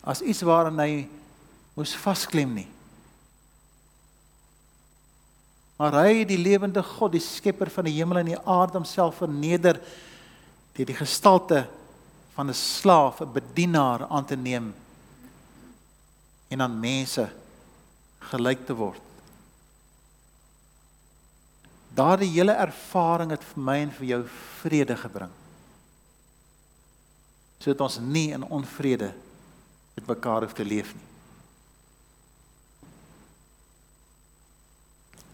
[0.05, 1.07] as iets waaraan hy
[1.75, 2.67] moes vasklem nie.
[5.75, 9.81] Maar hy, die lewende God, die skepper van die hemel en die aarde homself verneder
[10.75, 11.65] deur die gestalte
[12.35, 14.73] van 'n slaaf, 'n bedienaar aan te neem
[16.47, 17.29] en aan mense
[18.19, 19.01] gelyk te word.
[21.95, 24.23] Daardie hele ervaring het vir my en vir jou
[24.61, 25.31] vrede gebring.
[27.59, 29.13] Sodat ons nie in onvrede
[29.95, 31.07] met mekaar hoef te leef nie.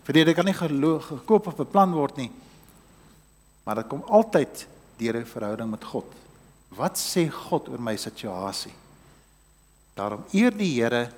[0.04, 2.32] Vrede kan nie gekoop of beplan word nie.
[3.64, 6.06] Maar dit kom altyd deur 'n verhouding met God.
[6.70, 8.74] Wat sê God oor my situasie?
[9.94, 11.12] Daarom eer die Here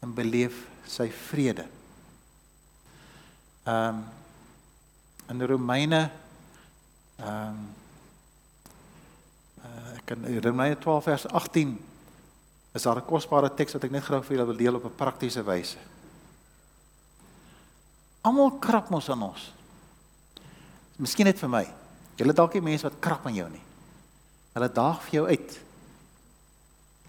[0.00, 1.66] en beleef sy vrede.
[3.64, 4.04] Ehm um,
[5.28, 6.10] in Romeine
[7.16, 7.74] ehm um,
[9.64, 11.95] uh, ek kan Romeine 12 vers 18
[12.76, 14.96] is daar 'n kosbare teks wat ek net graag vir julle wil deel op 'n
[14.96, 15.78] praktiese wyse.
[18.20, 19.52] Almal krap mos aan ons.
[20.96, 21.66] Miskien net vir my.
[22.16, 23.62] Julle dalk nie mense wat krap aan jou nie.
[24.52, 25.60] Hulle daag vir jou uit.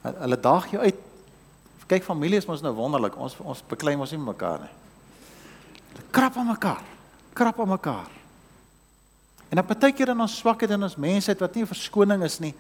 [0.02, 0.96] Hulle daag jou uit.
[1.88, 3.16] Kyk familie is mos nou wonderlik.
[3.18, 4.76] Ons ons beklei mos nie mekaar nie.
[5.94, 6.84] Hulle krap aan mekaar.
[7.34, 8.10] Krap aan mekaar.
[9.50, 12.40] En op 'n partykeer in ons swakheid en ons mensheid wat nie 'n verskoning is
[12.40, 12.54] nie,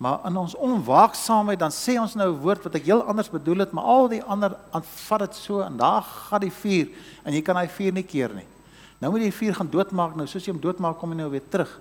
[0.00, 3.58] Maar in ons onwaaksaamheid dan sê ons nou 'n woord wat ek heel anders bedoel
[3.58, 6.88] het, maar al die ander aanvat dit so en daar gaan die vuur
[7.24, 8.46] en jy kan hy vuur nie keer nie.
[8.98, 11.30] Nou moet jy die vuur gaan doodmaak nou, soos jy hom doodmaak kom hy nou
[11.30, 11.80] weer terug.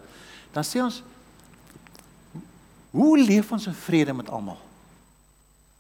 [0.52, 1.04] Dan sê ons
[2.92, 4.58] hoe leef ons in vrede met almal?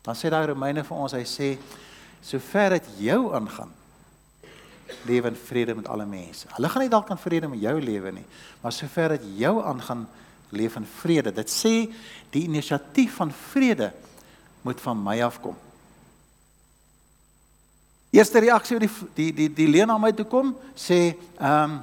[0.01, 1.57] Dan sê daai Romeine vir ons, hy sê
[2.21, 3.71] sover dit jou aangaan
[5.05, 6.47] lewe in vrede met alle mense.
[6.55, 8.25] Hulle gaan nie dalk in vrede met jou lewe nie,
[8.61, 10.07] maar sover dit jou aangaan
[10.49, 11.33] leef in vrede.
[11.33, 11.89] Dit sê
[12.33, 13.91] die inisiatief van vrede
[14.61, 15.55] moet van my afkom.
[18.09, 21.79] Eerste reaksie wat die die die die leen aan my toe kom, sê ehm um,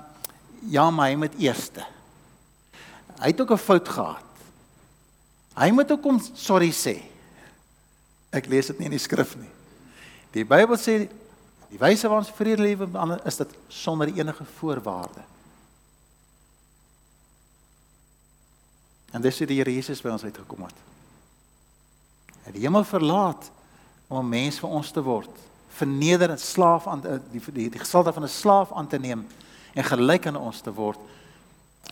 [0.67, 1.85] ja, maar hy moet eerste.
[3.21, 4.25] Hy het ook 'n fout gehad.
[5.55, 7.03] Hy moet ook kom sorry sê.
[8.31, 9.51] Ek lees dit nie in die skrif nie.
[10.33, 11.09] Die Bybel sê
[11.71, 12.79] die wyse waarop ons vrede leef
[13.25, 15.23] is dit sonder enige voorwaarde.
[19.13, 20.81] En dis hoe die Here Jesus by ons uitgekom het.
[22.43, 23.51] Hy het die hemel verlaat
[24.09, 25.31] om 'n mens vir ons te word,
[25.69, 29.27] verneder en slaaf aan eh, die die, die gestalte van 'n slaaf aan te neem
[29.75, 30.99] en gelyk aan ons te word.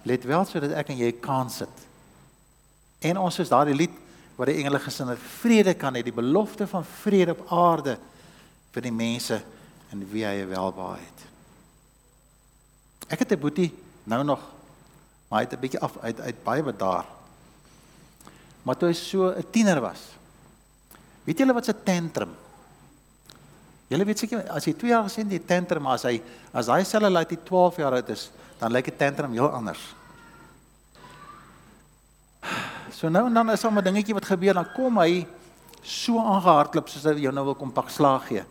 [0.03, 1.79] Let wel sodat ek en jy kans het.
[2.99, 3.93] En ons is daardie lied
[4.37, 7.99] wat die engele gesin het vrede kan hê, die belofte van vrede op aarde
[8.73, 9.43] vir die mense
[9.93, 11.27] en wie hy welbaar het.
[13.09, 13.73] Ek het 'n boetie
[14.05, 14.41] nou nog
[15.35, 17.05] maar hy het 'n bietjie af uit uit baie bedaar.
[18.63, 20.15] Maar toe hy so 'n tiener was.
[21.25, 22.37] Weet julle wat 'n tantrum?
[23.89, 27.11] Julle weet seker as jy 2 jaar gesien die tantrum as hy as hy selfe
[27.11, 29.95] laat hy 12 jaar oud is, dan lyk die tantrum heel anders.
[32.93, 35.27] So nou en dan is daar 'n dingetjie wat gebeur, dan kom hy
[35.83, 38.45] so aangehardloop soos hy jou nou wil kom pak slaag gee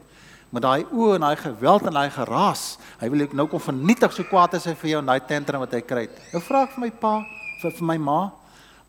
[0.54, 2.78] met daai oë en daai geweld en daai geraas.
[3.02, 5.64] Hy wil ek nou kom vernietig so kwaad as hy vir jou in daai tantrum
[5.64, 6.06] wat hy kry.
[6.34, 7.14] Nou vra ek vir my pa,
[7.62, 8.20] vir, vir my ma,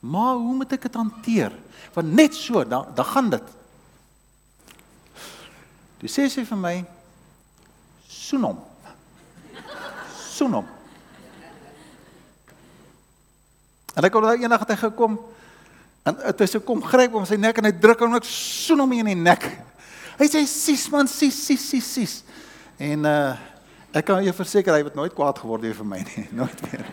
[0.03, 1.53] "Ma, hoe moet ek dit hanteer?"
[1.95, 3.43] Want net so, dan dan gaan dit.
[6.01, 6.85] Dis sê sy vir my,
[8.09, 8.59] "Soen hom."
[10.35, 10.67] Soen hom.
[13.95, 15.19] En ek het nou eendag het hy gekom
[16.05, 18.93] en hy so kom gryp hom sy nek en hy druk hom net soen hom
[18.93, 19.47] in die nek.
[20.19, 22.25] Hy sê sis man, sis, sis, sis, sis.
[22.79, 23.37] En uh
[23.95, 26.87] ek kan jou verseker hy het nooit kwaad geword weer vir my nie, nooit weer.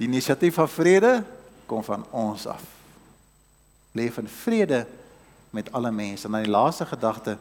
[0.00, 1.12] Die inisiatief van vrede
[1.70, 2.64] kom van ons af.
[3.92, 4.86] leef in vrede
[5.52, 6.26] met alle mense.
[6.26, 7.36] En dan die laaste gedagte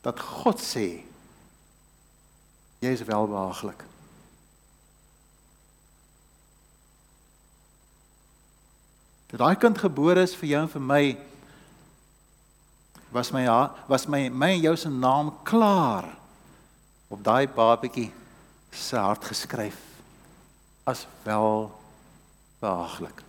[0.00, 0.88] dat God sê
[2.78, 3.80] jy is welbehaaglik.
[9.28, 11.02] Dat daai kind gebore is vir jou en vir my
[13.12, 13.44] was my
[13.88, 16.08] was my my en jou se naam klaar
[17.08, 18.10] op daai babatjie
[18.72, 19.76] se hart geskryf
[20.88, 21.68] as wel
[22.60, 23.22] behaaglik.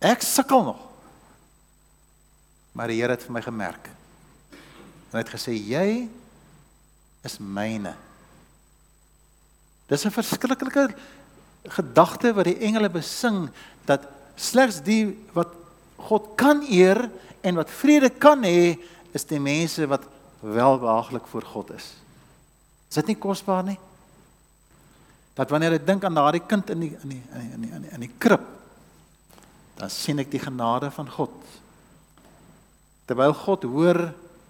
[0.00, 0.80] Ek sukkel nog.
[2.72, 3.90] Maar die Here het vir my gemerk.
[5.10, 6.08] En hy het gesê jy
[7.26, 7.94] is myne.
[9.90, 10.94] Dis 'n verskriklike
[11.68, 13.48] gedagte wat die engele besing
[13.88, 14.06] dat
[14.40, 15.52] slegs die wat
[16.00, 17.08] God kan eer
[17.44, 18.78] en wat vrede kan hê
[19.12, 20.06] is die mense wat
[20.40, 21.92] welbehaaglik voor God is.
[22.88, 23.78] Is dit nie kosbaar nie?
[25.36, 27.72] Dat wanneer ek dink aan daardie kind in die in die in die in die,
[27.74, 28.46] in die, in die krib,
[29.78, 31.36] dan sien ek die genade van God.
[33.08, 34.00] Terwyl God hoor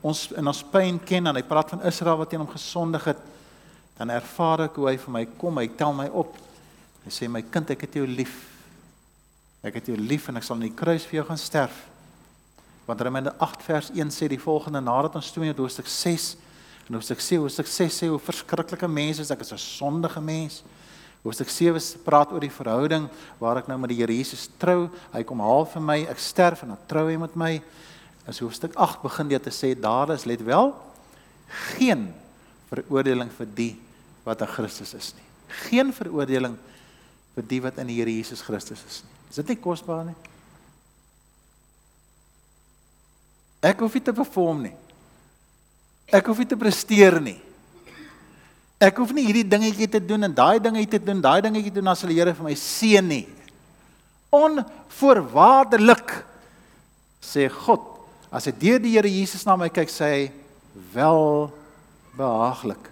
[0.00, 3.20] ons in ons pyn ken en hy praat van Israel wat teen hom gesondig het,
[3.98, 6.32] dan ervaar ek hoe hy vir my kom, hy tel my op.
[7.10, 8.36] Hy sê my kind, ek het jou lief.
[9.66, 11.82] Ek het jou lief en ek sal aan die kruis vir jou gaan sterf.
[12.86, 16.36] Want Romeine 8 vers 1 sê die volgende nadat ons toe in hoofstuk 6
[16.90, 20.64] En hoofstuk 7, hoofstuk 6 sê hoe verskriklike mense is ek is 'n sondige mens.
[21.22, 24.90] Hoofstuk 7 praat oor die verhouding waar ek nou met die Here Jesus trou.
[25.12, 27.62] Hy kom haal vir my, ek sterf en dan trou hy met my.
[28.26, 30.74] As hoofstuk 8 begin dit te sê daar is let wel
[31.46, 32.12] geen
[32.70, 33.76] veroordeling vir die
[34.24, 35.24] wat in Christus is nie.
[35.70, 36.69] Geen veroordeling vir
[37.46, 39.16] die wat in die Here Jesus Christus is nie.
[39.30, 40.16] Is dit nie kosbaar nie?
[43.62, 44.74] Ek hoef nie te perform nie.
[46.10, 47.38] Ek hoef nie te presteer nie.
[48.80, 51.92] Ek hoef nie hierdie dingetjie te doen en daai dingetjie te doen, daai dingetjie doen
[51.92, 53.26] as hulle Here vir my seën nie.
[54.32, 56.14] Onvoorwaardelik
[57.20, 57.84] sê God,
[58.32, 60.22] as hy deur die Here Jesus na my kyk, sê hy
[60.94, 61.50] wel
[62.16, 62.88] behaaglik.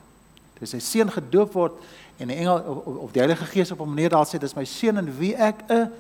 [0.61, 1.81] Dis hy seun gedoop word
[2.19, 5.01] en die engel of, of die Heilige Gees op hom neerdal sê dis my seun
[5.03, 5.91] in wie ek 'n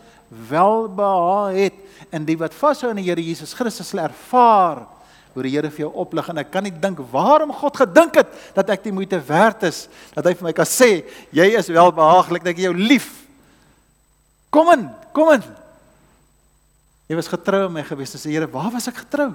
[0.50, 1.76] welbehaag het
[2.12, 4.87] en die wat vashou aan die Here Jesus Christus sal ervaar
[5.35, 8.28] hoe die Here vir jou oplig en ek kan nie dink waarom God gedink het
[8.54, 12.44] dat ek die moeite werd is dat hy vir my kan sê jy is welbehaaglik
[12.44, 13.24] dat ek jou lief.
[14.50, 15.44] Kom in, kom in.
[17.09, 19.31] Jy was getrou met my gewees, die Here, waar was ek getrou?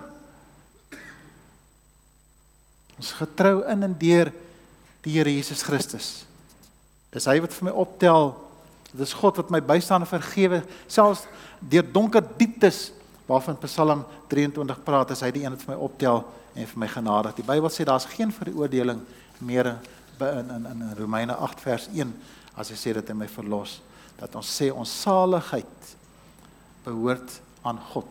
[2.98, 4.30] Ons getrou in en deur
[5.06, 6.26] die Here Jesus Christus.
[7.14, 8.34] Dis hy wat vir my optel.
[8.92, 11.26] Dit is God wat my bystaan en vergewe selfs
[11.60, 12.92] deur donker dieptes
[13.30, 16.24] waarvan Psalm 23 praat, is hy die een wat vir my optel
[16.54, 17.38] en vir my genadig.
[17.38, 19.00] Die Bybel sê daar's geen veroordeling
[19.40, 19.76] meer
[20.20, 22.12] in in in Romeine 8 vers 1
[22.60, 23.80] as hy sê dat hy my verlos,
[24.20, 25.96] dat ons sê ons saligheid
[26.84, 28.10] behoort aan God.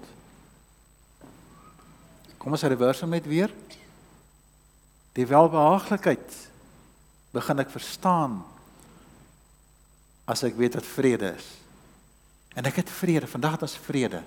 [2.43, 3.53] Kom ons reverse met weer.
[5.15, 6.39] Die welbehaaglikheid
[7.33, 8.41] begin ek verstaan
[10.25, 11.49] as ek weet wat vrede is.
[12.55, 14.23] En ek het vrede, vandag het ons vrede.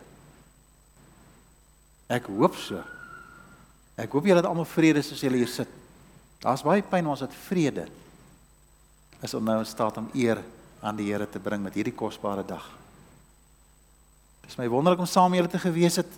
[2.11, 2.81] Ek hoop so.
[3.95, 5.69] Ek hoop julle het almal vrede soos julle hier sit.
[6.43, 7.87] Daar's baie pyn ons het vrede.
[9.23, 10.41] Is om nou in staat om eer
[10.85, 12.65] aan die Here te bring met hierdie kosbare dag.
[14.43, 16.11] Dit is my wonderlik om saam met julle te gewees het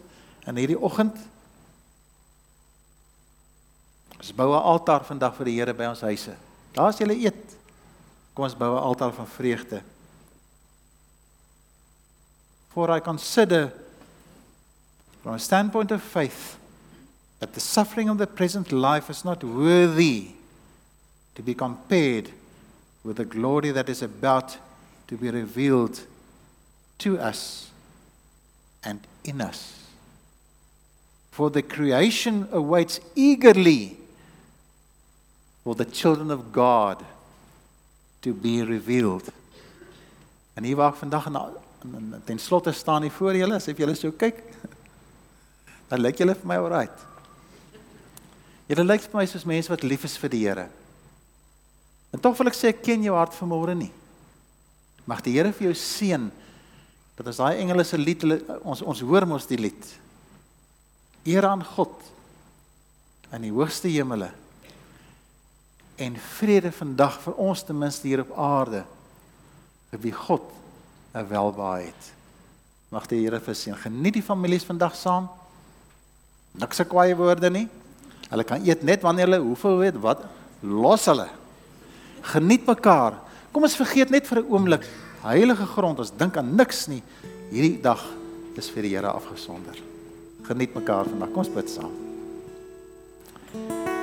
[0.49, 1.15] in hierdie oggend.
[4.17, 6.35] Ons bou 'n altaar vandag vir die Here by ons huise.
[6.73, 7.55] Daar's julle eet.
[8.37, 9.81] Kom ons bou 'n altaar van vreugde.
[12.69, 13.73] For I consider
[15.23, 16.55] from a standpoint of faith
[17.39, 20.35] that the suffering of the present life is not worthy
[21.33, 22.31] to be compared
[23.03, 24.59] with the glory that is about
[25.07, 26.05] to be revealed
[26.99, 27.71] to us
[28.83, 29.73] and in us.
[31.31, 33.97] For the creation awaits eagerly
[35.63, 37.03] for the children of God
[38.21, 39.29] to be revealed.
[40.53, 44.11] En hier waar vandag en ten slotte staan hier voor julle as jy julle so
[44.11, 44.39] kyk
[45.89, 47.05] dan lyk julle vir my alright.
[48.67, 50.65] Julle lyk vir my soos mense wat lief is vir die Here.
[52.11, 53.91] En tog wil ek sê ek ken jou hart vanmôre nie.
[55.07, 56.27] Mag die Here vir jou seën
[57.17, 59.93] dat as daai engele se lied hulle ons ons hoor mos die lied.
[61.27, 61.95] Eer aan God
[63.35, 64.29] in die hoogste hemele.
[65.97, 68.83] En vrede vandag vir ons ten minste hier op aarde.
[69.89, 70.43] Vir wie God
[71.13, 72.13] 'n welbehae het.
[72.89, 73.75] Mag die Here vir seën.
[73.75, 75.29] Geniet die families vandag saam.
[76.51, 77.67] Niks se kwaaie woorde nie.
[78.29, 80.23] Hulle kan eet net wanneer hulle hoeveel weet wat
[80.61, 81.27] los hulle.
[82.21, 83.13] Geniet mekaar.
[83.51, 84.87] Kom ons vergeet net vir 'n oomblik
[85.21, 85.99] heilige grond.
[85.99, 87.03] Ons dink aan niks nie.
[87.49, 88.03] Hierdie dag
[88.55, 89.75] is vir die Here afgesonder.
[90.43, 91.29] Geniet mekaar vandag.
[91.29, 92.06] Kom ons bid saam.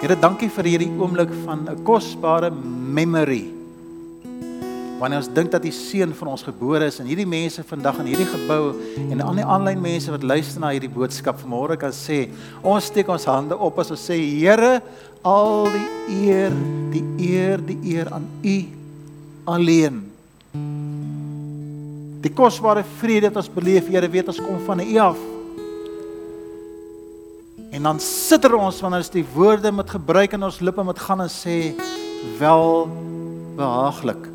[0.05, 3.49] Here, dankie vir hierdie oomblik van 'n kosbare memory.
[5.01, 8.13] Wanneer ons dink dat die seun van ons gebore is en hierdie mense vandag in
[8.13, 8.77] hierdie gebou
[9.11, 12.29] en al die aanlyn mense wat luister na hierdie boodskap vanmôre kan sê,
[12.63, 14.83] ons steek ons hande op as ons sê Here,
[15.25, 15.89] al die
[16.29, 16.53] eer,
[16.93, 18.57] die eer, die eer aan U
[19.47, 20.05] alleen.
[22.21, 25.34] Die kosbare vrede wat ons beleef, Here, weet ons kom van U af.
[27.75, 31.25] En dan sitter ons wanneer ons die woorde met gebruik in ons lippe met gaan
[31.25, 31.75] en sê
[32.39, 32.87] wel
[33.59, 34.29] behaaglik.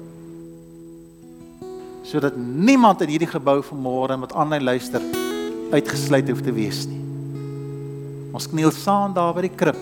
[2.03, 5.03] Sodat niemand in hierdie gebou vanmôre met aanlyn luister
[5.71, 6.99] uitgesluit hoef te wees nie.
[8.35, 9.79] Ons kniel saam daar by die krib.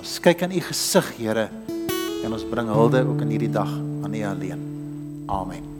[0.00, 1.46] Ons kyk in u gesig, Here,
[2.24, 3.70] en ons bring hulde ook in hierdie dag
[4.04, 4.66] aan U alleen.
[5.32, 5.73] Amen.